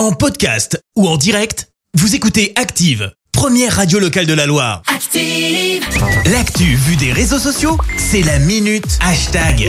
En 0.00 0.12
podcast 0.12 0.82
ou 0.96 1.06
en 1.06 1.18
direct, 1.18 1.68
vous 1.92 2.14
écoutez 2.14 2.54
Active, 2.56 3.12
première 3.32 3.76
radio 3.76 3.98
locale 3.98 4.24
de 4.24 4.32
la 4.32 4.46
Loire. 4.46 4.80
Active. 4.86 5.86
L'actu 6.32 6.74
vue 6.74 6.96
des 6.96 7.12
réseaux 7.12 7.38
sociaux, 7.38 7.76
c'est 7.98 8.22
la 8.22 8.38
minute 8.38 8.98
hashtag. 9.02 9.68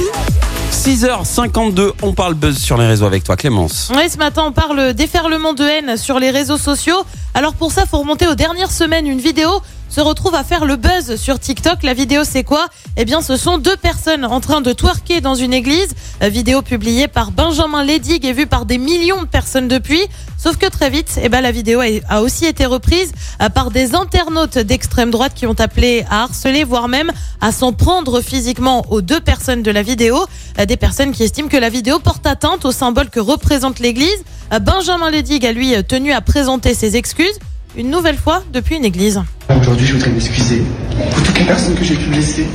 6h52, 0.71 1.91
on 2.01 2.13
parle 2.13 2.35
buzz 2.35 2.57
sur 2.57 2.77
les 2.77 2.87
réseaux 2.87 3.05
avec 3.05 3.25
toi 3.25 3.35
Clémence. 3.35 3.91
Oui, 3.93 4.09
ce 4.09 4.17
matin, 4.17 4.43
on 4.45 4.53
parle 4.53 4.93
déferlement 4.93 5.51
de 5.51 5.65
haine 5.65 5.97
sur 5.97 6.17
les 6.17 6.31
réseaux 6.31 6.57
sociaux. 6.57 7.03
Alors 7.33 7.53
pour 7.53 7.73
ça, 7.73 7.85
faut 7.85 7.99
remonter 7.99 8.25
aux 8.29 8.35
dernières 8.35 8.71
semaines. 8.71 9.07
Une 9.07 9.19
vidéo 9.19 9.61
se 9.91 9.99
retrouve 10.01 10.33
à 10.35 10.43
faire 10.45 10.63
le 10.63 10.77
buzz 10.77 11.17
sur 11.17 11.37
TikTok. 11.37 11.83
La 11.83 11.93
vidéo, 11.93 12.21
c'est 12.23 12.45
quoi? 12.45 12.65
Eh 12.95 13.03
bien, 13.03 13.21
ce 13.21 13.35
sont 13.35 13.57
deux 13.57 13.75
personnes 13.75 14.23
en 14.23 14.39
train 14.39 14.61
de 14.61 14.71
twerker 14.71 15.19
dans 15.19 15.35
une 15.35 15.53
église. 15.53 15.89
Euh, 16.23 16.29
vidéo 16.29 16.61
publiée 16.61 17.09
par 17.09 17.31
Benjamin 17.31 17.83
Ledig 17.83 18.25
et 18.25 18.31
vue 18.31 18.47
par 18.47 18.65
des 18.65 18.77
millions 18.77 19.21
de 19.21 19.27
personnes 19.27 19.67
depuis. 19.67 20.01
Sauf 20.37 20.55
que 20.57 20.65
très 20.67 20.89
vite, 20.89 21.19
eh 21.21 21.27
ben, 21.27 21.41
la 21.41 21.51
vidéo 21.51 21.81
a- 22.07 22.21
aussi 22.21 22.45
été 22.45 22.65
reprise 22.65 23.11
euh, 23.41 23.49
par 23.49 23.69
des 23.69 23.93
internautes 23.93 24.57
d'extrême 24.57 25.11
droite 25.11 25.33
qui 25.35 25.45
ont 25.45 25.59
appelé 25.59 26.05
à 26.09 26.23
harceler, 26.23 26.63
voire 26.63 26.87
même 26.87 27.11
à 27.41 27.51
s'en 27.51 27.73
prendre 27.73 28.21
physiquement 28.21 28.85
aux 28.89 29.01
deux 29.01 29.19
personnes 29.19 29.61
de 29.61 29.71
la 29.71 29.81
vidéo. 29.81 30.25
Euh, 30.57 30.65
Des 30.65 30.77
personnes 30.77 31.11
qui 31.11 31.23
estiment 31.23 31.49
que 31.49 31.57
la 31.57 31.69
vidéo 31.69 31.99
porte 31.99 32.25
atteinte 32.25 32.63
au 32.63 32.71
symbole 32.71 33.09
que 33.09 33.19
représente 33.19 33.79
l'église. 33.79 34.23
Benjamin 34.61 35.09
Ledig 35.11 35.45
a 35.45 35.51
lui 35.51 35.73
tenu 35.83 36.13
à 36.13 36.21
présenter 36.21 36.73
ses 36.73 36.95
excuses 36.95 37.39
une 37.75 37.89
nouvelle 37.89 38.17
fois 38.17 38.43
depuis 38.53 38.75
une 38.77 38.85
église. 38.85 39.21
Aujourd'hui, 39.61 39.85
je 39.85 39.93
voudrais 39.93 40.09
m'excuser 40.09 40.63
pour 41.11 41.23
toutes 41.23 41.37
les 41.37 41.45
personnes 41.45 41.75
que 41.75 41.83
j'ai 41.83 41.93
pu 41.93 42.09
blesser. 42.09 42.47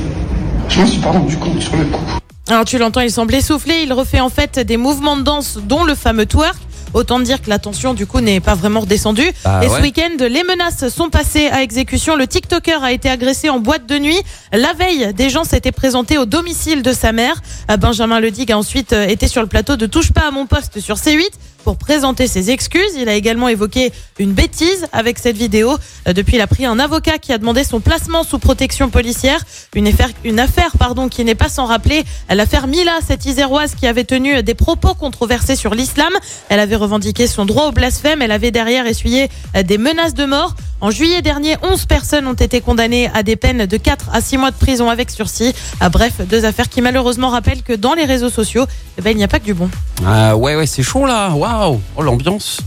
Je 0.67 0.77
m'en 0.77 0.85
suis 0.85 0.99
pas 0.99 1.11
rendu 1.11 1.37
compte 1.37 1.61
sur 1.61 1.77
le 1.77 1.85
coup. 1.85 2.03
Alors 2.49 2.65
tu 2.65 2.77
l'entends, 2.77 2.99
il 2.99 3.11
semble 3.11 3.33
essoufflé, 3.33 3.83
il 3.83 3.93
refait 3.93 4.19
en 4.19 4.27
fait 4.27 4.59
des 4.59 4.75
mouvements 4.75 5.15
de 5.15 5.21
danse 5.21 5.57
dont 5.57 5.85
le 5.85 5.95
fameux 5.95 6.25
twerk. 6.25 6.57
Autant 6.93 7.19
dire 7.19 7.41
que 7.41 7.49
la 7.49 7.59
tension 7.59 7.93
du 7.93 8.05
coup 8.05 8.21
n'est 8.21 8.39
pas 8.39 8.55
vraiment 8.55 8.81
redescendue. 8.81 9.29
Ah 9.45 9.61
Et 9.63 9.67
ouais. 9.67 9.77
ce 9.77 9.81
week-end, 9.81 10.09
les 10.19 10.43
menaces 10.43 10.87
sont 10.89 11.09
passées 11.09 11.47
à 11.47 11.61
exécution. 11.61 12.15
Le 12.15 12.27
TikToker 12.27 12.83
a 12.83 12.91
été 12.91 13.09
agressé 13.09 13.49
en 13.49 13.59
boîte 13.59 13.85
de 13.85 13.97
nuit. 13.97 14.19
La 14.51 14.73
veille, 14.73 15.13
des 15.13 15.29
gens 15.29 15.43
s'étaient 15.43 15.71
présentés 15.71 16.17
au 16.17 16.25
domicile 16.25 16.81
de 16.81 16.93
sa 16.93 17.11
mère. 17.11 17.41
Euh, 17.69 17.77
Benjamin 17.77 18.19
Ledig 18.19 18.51
a 18.51 18.57
ensuite 18.57 18.93
euh, 18.93 19.07
été 19.07 19.27
sur 19.27 19.41
le 19.41 19.47
plateau 19.47 19.75
de 19.75 19.85
Touche 19.85 20.11
pas 20.11 20.27
à 20.27 20.31
mon 20.31 20.45
poste 20.45 20.79
sur 20.79 20.95
C8 20.95 21.25
pour 21.63 21.77
présenter 21.77 22.27
ses 22.27 22.49
excuses. 22.49 22.93
Il 22.97 23.09
a 23.09 23.13
également 23.15 23.49
évoqué 23.49 23.91
une 24.19 24.31
bêtise 24.31 24.87
avec 24.93 25.19
cette 25.19 25.35
vidéo. 25.35 25.75
Euh, 26.07 26.13
Depuis, 26.13 26.37
il 26.37 26.41
a 26.41 26.47
pris 26.47 26.65
un 26.65 26.79
avocat 26.79 27.17
qui 27.17 27.33
a 27.33 27.37
demandé 27.37 27.65
son 27.65 27.81
placement 27.81 28.23
sous 28.23 28.39
protection 28.39 28.89
policière. 28.89 29.41
Une 29.75 29.87
affaire, 29.87 30.09
une 30.23 30.39
affaire 30.39 30.71
pardon, 30.79 31.09
qui 31.09 31.25
n'est 31.25 31.35
pas 31.35 31.49
sans 31.49 31.65
rappeler 31.65 32.03
l'affaire 32.29 32.67
Mila, 32.67 32.93
cette 33.05 33.25
Iséroise 33.25 33.75
qui 33.75 33.85
avait 33.85 34.05
tenu 34.05 34.41
des 34.43 34.53
propos 34.55 34.93
controversés 34.93 35.57
sur 35.57 35.75
l'islam. 35.75 36.11
Elle 36.47 36.61
avait 36.61 36.76
revendiqué 36.77 37.27
son 37.27 37.45
droit 37.45 37.65
au 37.67 37.71
blasphème. 37.71 38.21
Elle 38.21 38.31
avait 38.31 38.51
derrière 38.51 38.85
essuyé 38.87 39.29
euh, 39.55 39.63
des 39.63 39.77
menaces 39.77 40.13
de 40.13 40.25
mort. 40.25 40.55
En 40.79 40.91
juillet 40.91 41.21
dernier, 41.21 41.57
11 41.63 41.85
personnes 41.85 42.27
ont 42.27 42.33
été 42.33 42.61
condamnées 42.61 43.09
à 43.13 43.23
des 43.23 43.35
peines 43.35 43.65
de 43.65 43.77
4 43.77 44.09
à 44.13 44.21
6 44.21 44.37
mois 44.37 44.51
de 44.51 44.55
prison 44.55 44.89
avec 44.89 45.09
sursis. 45.09 45.53
Ah, 45.79 45.89
bref, 45.89 46.13
deux 46.29 46.45
affaires 46.45 46.69
qui 46.69 46.81
malheureusement 46.81 47.29
rappellent 47.29 47.63
que 47.63 47.73
dans 47.73 47.93
les 47.95 48.05
réseaux 48.05 48.29
sociaux, 48.29 48.65
eh 48.97 49.01
ben, 49.01 49.11
il 49.11 49.17
n'y 49.17 49.23
a 49.23 49.27
pas 49.27 49.39
que 49.39 49.45
du 49.45 49.53
bon. 49.53 49.69
Ah 50.05 50.37
ouais 50.37 50.55
ouais 50.55 50.67
c'est 50.67 50.83
chaud 50.83 51.05
là, 51.05 51.31
waouh, 51.31 51.81
oh 51.95 52.01
l'ambiance. 52.03 52.59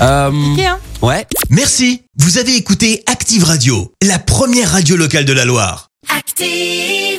Euh, 0.00 0.30
Ok, 0.30 0.60
hein 0.60 0.78
ouais, 1.02 1.26
Merci, 1.50 2.02
vous 2.18 2.38
avez 2.38 2.56
écouté 2.56 3.02
Active 3.06 3.44
Radio, 3.44 3.92
la 4.02 4.18
première 4.18 4.70
radio 4.70 4.96
locale 4.96 5.26
de 5.26 5.32
la 5.34 5.44
Loire. 5.44 5.88
Active. 6.16 7.09